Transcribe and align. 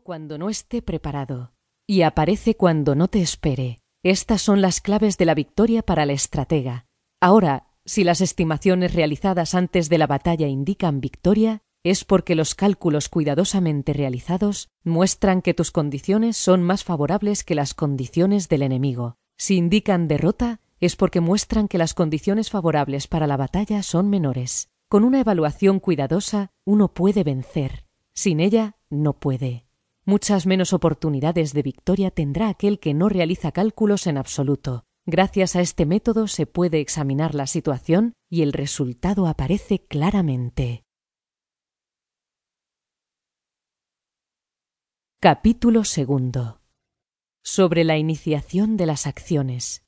cuando 0.00 0.38
no 0.38 0.50
esté 0.50 0.82
preparado 0.82 1.52
y 1.88 2.02
aparece 2.02 2.54
cuando 2.54 2.94
no 2.94 3.08
te 3.08 3.22
espere. 3.22 3.80
Estas 4.04 4.42
son 4.42 4.60
las 4.60 4.80
claves 4.80 5.16
de 5.16 5.24
la 5.24 5.34
victoria 5.34 5.82
para 5.82 6.04
la 6.04 6.12
estratega. 6.12 6.86
Ahora, 7.20 7.68
si 7.84 8.04
las 8.04 8.20
estimaciones 8.20 8.94
realizadas 8.94 9.54
antes 9.54 9.88
de 9.88 9.98
la 9.98 10.06
batalla 10.06 10.46
indican 10.46 11.00
victoria, 11.00 11.62
es 11.82 12.04
porque 12.04 12.34
los 12.34 12.54
cálculos 12.54 13.08
cuidadosamente 13.08 13.94
realizados 13.94 14.68
muestran 14.84 15.40
que 15.40 15.54
tus 15.54 15.70
condiciones 15.70 16.36
son 16.36 16.62
más 16.62 16.84
favorables 16.84 17.42
que 17.42 17.54
las 17.54 17.72
condiciones 17.72 18.48
del 18.50 18.62
enemigo. 18.62 19.16
Si 19.38 19.56
indican 19.56 20.08
derrota, 20.08 20.60
es 20.80 20.94
porque 20.94 21.20
muestran 21.20 21.68
que 21.68 21.78
las 21.78 21.94
condiciones 21.94 22.50
favorables 22.50 23.06
para 23.06 23.26
la 23.26 23.38
batalla 23.38 23.82
son 23.82 24.10
menores. 24.10 24.68
Con 24.90 25.04
una 25.04 25.20
evaluación 25.20 25.80
cuidadosa, 25.80 26.50
uno 26.66 26.88
puede 26.88 27.24
vencer. 27.24 27.86
Sin 28.14 28.40
ella, 28.40 28.76
no 28.90 29.14
puede. 29.14 29.67
Muchas 30.08 30.46
menos 30.46 30.72
oportunidades 30.72 31.52
de 31.52 31.60
victoria 31.60 32.10
tendrá 32.10 32.48
aquel 32.48 32.80
que 32.80 32.94
no 32.94 33.10
realiza 33.10 33.52
cálculos 33.52 34.06
en 34.06 34.16
absoluto. 34.16 34.86
Gracias 35.04 35.54
a 35.54 35.60
este 35.60 35.84
método 35.84 36.28
se 36.28 36.46
puede 36.46 36.80
examinar 36.80 37.34
la 37.34 37.46
situación 37.46 38.14
y 38.30 38.40
el 38.40 38.54
resultado 38.54 39.26
aparece 39.26 39.84
claramente. 39.84 40.82
Capítulo 45.20 45.84
segundo. 45.84 46.62
Sobre 47.44 47.84
la 47.84 47.98
iniciación 47.98 48.78
de 48.78 48.86
las 48.86 49.06
acciones. 49.06 49.84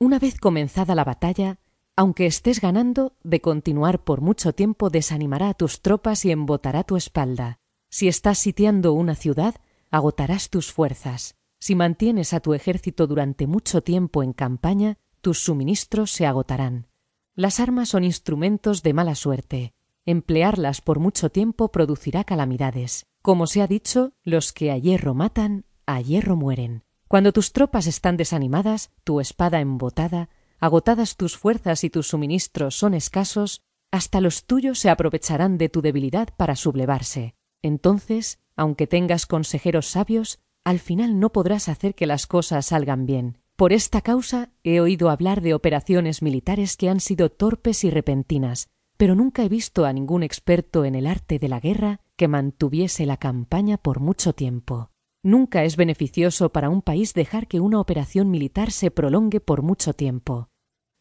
Una 0.00 0.18
vez 0.18 0.40
comenzada 0.40 0.94
la 0.94 1.04
batalla, 1.04 1.60
aunque 1.96 2.24
estés 2.24 2.62
ganando, 2.62 3.14
de 3.24 3.42
continuar 3.42 4.04
por 4.04 4.22
mucho 4.22 4.54
tiempo 4.54 4.88
desanimará 4.88 5.50
a 5.50 5.54
tus 5.54 5.82
tropas 5.82 6.24
y 6.24 6.30
embotará 6.30 6.82
tu 6.82 6.96
espalda. 6.96 7.59
Si 7.90 8.06
estás 8.06 8.38
sitiando 8.38 8.92
una 8.92 9.16
ciudad, 9.16 9.56
agotarás 9.90 10.48
tus 10.48 10.72
fuerzas. 10.72 11.36
Si 11.58 11.74
mantienes 11.74 12.32
a 12.32 12.40
tu 12.40 12.54
ejército 12.54 13.06
durante 13.06 13.46
mucho 13.46 13.82
tiempo 13.82 14.22
en 14.22 14.32
campaña, 14.32 14.96
tus 15.20 15.44
suministros 15.44 16.12
se 16.12 16.24
agotarán. 16.24 16.86
Las 17.34 17.60
armas 17.60 17.90
son 17.90 18.04
instrumentos 18.04 18.82
de 18.82 18.94
mala 18.94 19.14
suerte. 19.14 19.74
Emplearlas 20.06 20.80
por 20.80 21.00
mucho 21.00 21.30
tiempo 21.30 21.70
producirá 21.70 22.24
calamidades. 22.24 23.06
Como 23.22 23.46
se 23.46 23.60
ha 23.60 23.66
dicho, 23.66 24.12
los 24.22 24.52
que 24.52 24.70
a 24.70 24.78
hierro 24.78 25.14
matan, 25.14 25.66
a 25.84 26.00
hierro 26.00 26.36
mueren. 26.36 26.84
Cuando 27.08 27.32
tus 27.32 27.52
tropas 27.52 27.86
están 27.88 28.16
desanimadas, 28.16 28.92
tu 29.02 29.20
espada 29.20 29.60
embotada, 29.60 30.30
agotadas 30.60 31.16
tus 31.16 31.36
fuerzas 31.36 31.82
y 31.82 31.90
tus 31.90 32.06
suministros 32.06 32.76
son 32.76 32.94
escasos, 32.94 33.62
hasta 33.90 34.20
los 34.20 34.46
tuyos 34.46 34.78
se 34.78 34.90
aprovecharán 34.90 35.58
de 35.58 35.68
tu 35.68 35.82
debilidad 35.82 36.28
para 36.36 36.54
sublevarse. 36.54 37.34
Entonces, 37.62 38.38
aunque 38.56 38.86
tengas 38.86 39.26
consejeros 39.26 39.86
sabios, 39.86 40.40
al 40.64 40.78
final 40.78 41.18
no 41.18 41.32
podrás 41.32 41.68
hacer 41.68 41.94
que 41.94 42.06
las 42.06 42.26
cosas 42.26 42.66
salgan 42.66 43.06
bien. 43.06 43.38
Por 43.56 43.72
esta 43.72 44.00
causa 44.00 44.50
he 44.64 44.80
oído 44.80 45.10
hablar 45.10 45.42
de 45.42 45.54
operaciones 45.54 46.22
militares 46.22 46.76
que 46.76 46.88
han 46.88 47.00
sido 47.00 47.30
torpes 47.30 47.84
y 47.84 47.90
repentinas, 47.90 48.68
pero 48.96 49.14
nunca 49.14 49.42
he 49.44 49.48
visto 49.48 49.84
a 49.84 49.92
ningún 49.92 50.22
experto 50.22 50.84
en 50.84 50.94
el 50.94 51.06
arte 51.06 51.38
de 51.38 51.48
la 51.48 51.60
guerra 51.60 52.00
que 52.16 52.28
mantuviese 52.28 53.06
la 53.06 53.16
campaña 53.16 53.78
por 53.78 54.00
mucho 54.00 54.34
tiempo. 54.34 54.90
Nunca 55.22 55.64
es 55.64 55.76
beneficioso 55.76 56.50
para 56.50 56.70
un 56.70 56.80
país 56.80 57.12
dejar 57.12 57.46
que 57.46 57.60
una 57.60 57.80
operación 57.80 58.30
militar 58.30 58.70
se 58.70 58.90
prolongue 58.90 59.40
por 59.40 59.62
mucho 59.62 59.92
tiempo. 59.92 60.48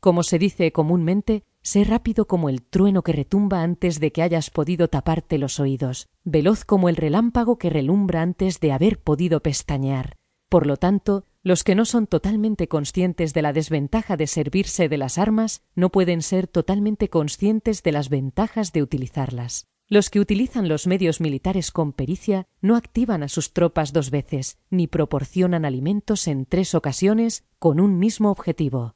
Como 0.01 0.23
se 0.23 0.39
dice 0.39 0.71
comúnmente, 0.71 1.43
sé 1.61 1.83
rápido 1.83 2.25
como 2.25 2.49
el 2.49 2.61
trueno 2.61 3.03
que 3.03 3.13
retumba 3.13 3.63
antes 3.63 3.99
de 3.99 4.11
que 4.11 4.21
hayas 4.21 4.49
podido 4.49 4.87
taparte 4.87 5.37
los 5.37 5.59
oídos, 5.59 6.07
veloz 6.23 6.65
como 6.65 6.89
el 6.89 6.95
relámpago 6.95 7.57
que 7.57 7.69
relumbra 7.69 8.21
antes 8.21 8.59
de 8.59 8.71
haber 8.71 8.99
podido 8.99 9.41
pestañear. 9.41 10.15
Por 10.49 10.65
lo 10.65 10.77
tanto, 10.77 11.25
los 11.43 11.63
que 11.63 11.75
no 11.75 11.85
son 11.85 12.07
totalmente 12.07 12.67
conscientes 12.67 13.33
de 13.33 13.41
la 13.41 13.53
desventaja 13.53 14.17
de 14.17 14.27
servirse 14.27 14.89
de 14.89 14.97
las 14.97 15.17
armas 15.17 15.63
no 15.75 15.89
pueden 15.89 16.21
ser 16.21 16.47
totalmente 16.47 17.09
conscientes 17.09 17.83
de 17.83 17.91
las 17.91 18.09
ventajas 18.09 18.73
de 18.73 18.81
utilizarlas. 18.83 19.67
Los 19.87 20.09
que 20.09 20.19
utilizan 20.19 20.67
los 20.67 20.85
medios 20.85 21.19
militares 21.19 21.71
con 21.71 21.93
pericia 21.93 22.47
no 22.61 22.75
activan 22.75 23.23
a 23.23 23.27
sus 23.27 23.53
tropas 23.53 23.93
dos 23.93 24.11
veces, 24.11 24.59
ni 24.69 24.85
proporcionan 24.85 25.65
alimentos 25.65 26.27
en 26.27 26.45
tres 26.45 26.75
ocasiones 26.75 27.45
con 27.57 27.79
un 27.79 27.97
mismo 27.97 28.29
objetivo. 28.29 28.95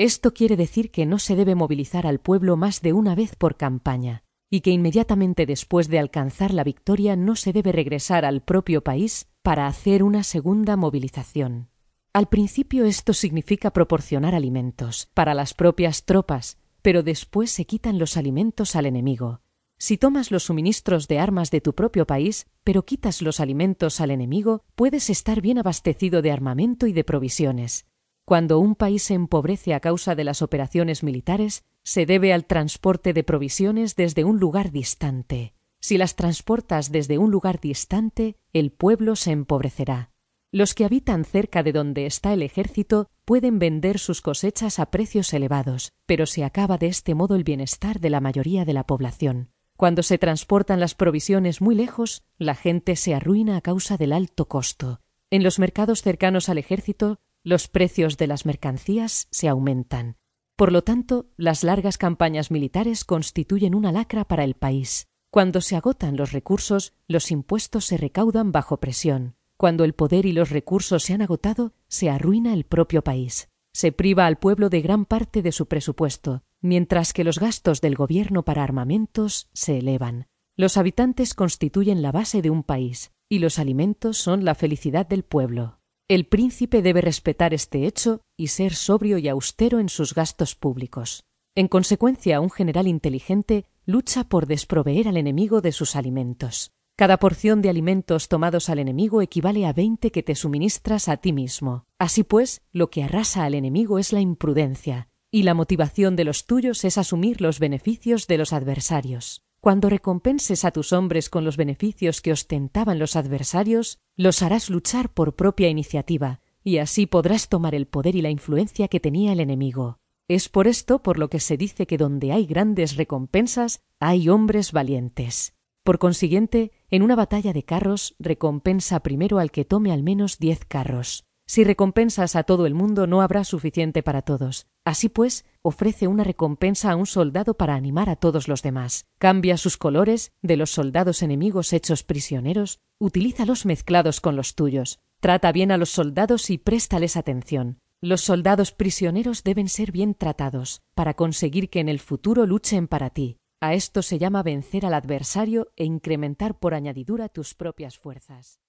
Esto 0.00 0.32
quiere 0.32 0.56
decir 0.56 0.90
que 0.90 1.04
no 1.04 1.18
se 1.18 1.36
debe 1.36 1.54
movilizar 1.54 2.06
al 2.06 2.20
pueblo 2.20 2.56
más 2.56 2.80
de 2.80 2.94
una 2.94 3.14
vez 3.14 3.36
por 3.36 3.58
campaña, 3.58 4.24
y 4.48 4.62
que 4.62 4.70
inmediatamente 4.70 5.44
después 5.44 5.88
de 5.88 5.98
alcanzar 5.98 6.54
la 6.54 6.64
victoria 6.64 7.16
no 7.16 7.36
se 7.36 7.52
debe 7.52 7.70
regresar 7.70 8.24
al 8.24 8.40
propio 8.40 8.82
país 8.82 9.28
para 9.42 9.66
hacer 9.66 10.02
una 10.02 10.22
segunda 10.22 10.78
movilización. 10.78 11.68
Al 12.14 12.30
principio 12.30 12.86
esto 12.86 13.12
significa 13.12 13.74
proporcionar 13.74 14.34
alimentos 14.34 15.10
para 15.12 15.34
las 15.34 15.52
propias 15.52 16.06
tropas, 16.06 16.56
pero 16.80 17.02
después 17.02 17.50
se 17.50 17.66
quitan 17.66 17.98
los 17.98 18.16
alimentos 18.16 18.76
al 18.76 18.86
enemigo. 18.86 19.42
Si 19.76 19.98
tomas 19.98 20.30
los 20.30 20.44
suministros 20.44 21.08
de 21.08 21.18
armas 21.18 21.50
de 21.50 21.60
tu 21.60 21.74
propio 21.74 22.06
país, 22.06 22.46
pero 22.64 22.86
quitas 22.86 23.20
los 23.20 23.38
alimentos 23.38 24.00
al 24.00 24.12
enemigo, 24.12 24.64
puedes 24.76 25.10
estar 25.10 25.42
bien 25.42 25.58
abastecido 25.58 26.22
de 26.22 26.32
armamento 26.32 26.86
y 26.86 26.94
de 26.94 27.04
provisiones. 27.04 27.84
Cuando 28.30 28.60
un 28.60 28.76
país 28.76 29.02
se 29.02 29.14
empobrece 29.14 29.74
a 29.74 29.80
causa 29.80 30.14
de 30.14 30.22
las 30.22 30.40
operaciones 30.40 31.02
militares, 31.02 31.64
se 31.82 32.06
debe 32.06 32.32
al 32.32 32.44
transporte 32.44 33.12
de 33.12 33.24
provisiones 33.24 33.96
desde 33.96 34.22
un 34.22 34.38
lugar 34.38 34.70
distante. 34.70 35.52
Si 35.80 35.98
las 35.98 36.14
transportas 36.14 36.92
desde 36.92 37.18
un 37.18 37.32
lugar 37.32 37.58
distante, 37.58 38.36
el 38.52 38.70
pueblo 38.70 39.16
se 39.16 39.32
empobrecerá. 39.32 40.12
Los 40.52 40.74
que 40.74 40.84
habitan 40.84 41.24
cerca 41.24 41.64
de 41.64 41.72
donde 41.72 42.06
está 42.06 42.32
el 42.32 42.42
ejército 42.42 43.08
pueden 43.24 43.58
vender 43.58 43.98
sus 43.98 44.20
cosechas 44.20 44.78
a 44.78 44.92
precios 44.92 45.34
elevados, 45.34 45.92
pero 46.06 46.24
se 46.24 46.44
acaba 46.44 46.78
de 46.78 46.86
este 46.86 47.16
modo 47.16 47.34
el 47.34 47.42
bienestar 47.42 47.98
de 47.98 48.10
la 48.10 48.20
mayoría 48.20 48.64
de 48.64 48.74
la 48.74 48.86
población. 48.86 49.50
Cuando 49.76 50.04
se 50.04 50.18
transportan 50.18 50.78
las 50.78 50.94
provisiones 50.94 51.60
muy 51.60 51.74
lejos, 51.74 52.22
la 52.38 52.54
gente 52.54 52.94
se 52.94 53.12
arruina 53.12 53.56
a 53.56 53.60
causa 53.60 53.96
del 53.96 54.12
alto 54.12 54.46
costo. 54.46 55.00
En 55.32 55.42
los 55.42 55.58
mercados 55.58 56.02
cercanos 56.02 56.48
al 56.48 56.58
ejército, 56.58 57.18
los 57.42 57.68
precios 57.68 58.16
de 58.16 58.26
las 58.26 58.46
mercancías 58.46 59.28
se 59.30 59.48
aumentan. 59.48 60.16
Por 60.56 60.72
lo 60.72 60.82
tanto, 60.82 61.30
las 61.36 61.64
largas 61.64 61.96
campañas 61.96 62.50
militares 62.50 63.04
constituyen 63.04 63.74
una 63.74 63.92
lacra 63.92 64.26
para 64.26 64.44
el 64.44 64.54
país. 64.54 65.08
Cuando 65.30 65.60
se 65.60 65.76
agotan 65.76 66.16
los 66.16 66.32
recursos, 66.32 66.92
los 67.08 67.30
impuestos 67.30 67.86
se 67.86 67.96
recaudan 67.96 68.52
bajo 68.52 68.78
presión. 68.78 69.36
Cuando 69.56 69.84
el 69.84 69.94
poder 69.94 70.26
y 70.26 70.32
los 70.32 70.50
recursos 70.50 71.02
se 71.02 71.14
han 71.14 71.22
agotado, 71.22 71.72
se 71.88 72.10
arruina 72.10 72.52
el 72.52 72.64
propio 72.64 73.02
país. 73.02 73.48
Se 73.72 73.92
priva 73.92 74.26
al 74.26 74.38
pueblo 74.38 74.68
de 74.68 74.82
gran 74.82 75.04
parte 75.04 75.42
de 75.42 75.52
su 75.52 75.66
presupuesto, 75.66 76.42
mientras 76.60 77.12
que 77.12 77.24
los 77.24 77.38
gastos 77.38 77.80
del 77.80 77.94
gobierno 77.94 78.44
para 78.44 78.64
armamentos 78.64 79.48
se 79.52 79.78
elevan. 79.78 80.26
Los 80.56 80.76
habitantes 80.76 81.34
constituyen 81.34 82.02
la 82.02 82.12
base 82.12 82.42
de 82.42 82.50
un 82.50 82.64
país, 82.64 83.12
y 83.28 83.38
los 83.38 83.58
alimentos 83.58 84.18
son 84.18 84.44
la 84.44 84.54
felicidad 84.54 85.06
del 85.06 85.22
pueblo. 85.22 85.79
El 86.10 86.26
príncipe 86.26 86.82
debe 86.82 87.02
respetar 87.02 87.54
este 87.54 87.86
hecho 87.86 88.22
y 88.36 88.48
ser 88.48 88.74
sobrio 88.74 89.16
y 89.18 89.28
austero 89.28 89.78
en 89.78 89.88
sus 89.88 90.12
gastos 90.12 90.56
públicos. 90.56 91.22
En 91.54 91.68
consecuencia, 91.68 92.40
un 92.40 92.50
general 92.50 92.88
inteligente 92.88 93.64
lucha 93.86 94.24
por 94.24 94.48
desproveer 94.48 95.06
al 95.06 95.16
enemigo 95.16 95.60
de 95.60 95.70
sus 95.70 95.94
alimentos. 95.94 96.72
Cada 96.96 97.18
porción 97.18 97.62
de 97.62 97.70
alimentos 97.70 98.26
tomados 98.26 98.70
al 98.70 98.80
enemigo 98.80 99.22
equivale 99.22 99.66
a 99.66 99.72
veinte 99.72 100.10
que 100.10 100.24
te 100.24 100.34
suministras 100.34 101.08
a 101.08 101.18
ti 101.18 101.32
mismo. 101.32 101.86
Así 101.96 102.24
pues, 102.24 102.62
lo 102.72 102.90
que 102.90 103.04
arrasa 103.04 103.44
al 103.44 103.54
enemigo 103.54 104.00
es 104.00 104.12
la 104.12 104.20
imprudencia, 104.20 105.08
y 105.30 105.44
la 105.44 105.54
motivación 105.54 106.16
de 106.16 106.24
los 106.24 106.44
tuyos 106.44 106.84
es 106.84 106.98
asumir 106.98 107.40
los 107.40 107.60
beneficios 107.60 108.26
de 108.26 108.36
los 108.36 108.52
adversarios. 108.52 109.44
Cuando 109.60 109.90
recompenses 109.90 110.64
a 110.64 110.70
tus 110.70 110.94
hombres 110.94 111.28
con 111.28 111.44
los 111.44 111.58
beneficios 111.58 112.22
que 112.22 112.32
ostentaban 112.32 112.98
los 112.98 113.14
adversarios, 113.14 113.98
los 114.16 114.42
harás 114.42 114.70
luchar 114.70 115.12
por 115.12 115.36
propia 115.36 115.68
iniciativa, 115.68 116.40
y 116.64 116.78
así 116.78 117.04
podrás 117.04 117.50
tomar 117.50 117.74
el 117.74 117.86
poder 117.86 118.16
y 118.16 118.22
la 118.22 118.30
influencia 118.30 118.88
que 118.88 119.00
tenía 119.00 119.32
el 119.32 119.40
enemigo. 119.40 119.98
Es 120.28 120.48
por 120.48 120.66
esto 120.66 121.02
por 121.02 121.18
lo 121.18 121.28
que 121.28 121.40
se 121.40 121.58
dice 121.58 121.86
que 121.86 121.98
donde 121.98 122.32
hay 122.32 122.46
grandes 122.46 122.96
recompensas 122.96 123.82
hay 123.98 124.30
hombres 124.30 124.72
valientes. 124.72 125.54
Por 125.82 125.98
consiguiente, 125.98 126.72
en 126.90 127.02
una 127.02 127.16
batalla 127.16 127.52
de 127.52 127.62
carros 127.62 128.14
recompensa 128.18 129.00
primero 129.00 129.38
al 129.38 129.50
que 129.50 129.66
tome 129.66 129.92
al 129.92 130.02
menos 130.02 130.38
diez 130.38 130.64
carros. 130.64 131.26
Si 131.44 131.64
recompensas 131.64 132.36
a 132.36 132.44
todo 132.44 132.64
el 132.64 132.74
mundo 132.74 133.06
no 133.06 133.20
habrá 133.20 133.44
suficiente 133.44 134.02
para 134.02 134.22
todos. 134.22 134.68
Así 134.84 135.08
pues, 135.08 135.44
ofrece 135.62 136.06
una 136.06 136.24
recompensa 136.24 136.90
a 136.90 136.96
un 136.96 137.06
soldado 137.06 137.54
para 137.54 137.74
animar 137.74 138.08
a 138.08 138.16
todos 138.16 138.48
los 138.48 138.62
demás. 138.62 139.06
Cambia 139.18 139.56
sus 139.56 139.76
colores 139.76 140.32
de 140.42 140.56
los 140.56 140.70
soldados 140.70 141.22
enemigos 141.22 141.72
hechos 141.72 142.02
prisioneros, 142.02 142.80
utilízalos 142.98 143.66
mezclados 143.66 144.20
con 144.20 144.36
los 144.36 144.54
tuyos. 144.54 145.00
Trata 145.20 145.52
bien 145.52 145.70
a 145.70 145.76
los 145.76 145.90
soldados 145.90 146.50
y 146.50 146.58
préstales 146.58 147.16
atención. 147.16 147.78
Los 148.00 148.22
soldados 148.22 148.72
prisioneros 148.72 149.44
deben 149.44 149.68
ser 149.68 149.92
bien 149.92 150.14
tratados, 150.14 150.80
para 150.94 151.14
conseguir 151.14 151.68
que 151.68 151.80
en 151.80 151.90
el 151.90 152.00
futuro 152.00 152.46
luchen 152.46 152.88
para 152.88 153.10
ti. 153.10 153.36
A 153.60 153.74
esto 153.74 154.00
se 154.00 154.18
llama 154.18 154.42
vencer 154.42 154.86
al 154.86 154.94
adversario 154.94 155.70
e 155.76 155.84
incrementar 155.84 156.58
por 156.58 156.72
añadidura 156.72 157.28
tus 157.28 157.54
propias 157.54 157.98
fuerzas. 157.98 158.60